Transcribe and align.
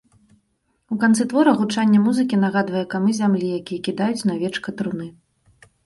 У 0.95 0.97
канцы 1.03 1.27
твора 1.33 1.53
гучанне 1.59 1.99
музыкі 2.07 2.41
нагадвае 2.47 2.83
камы 2.97 3.09
зямлі, 3.21 3.47
якія 3.61 3.79
кідаюць 3.89 4.27
на 4.31 4.43
вечка 4.45 4.69
труны. 4.81 5.07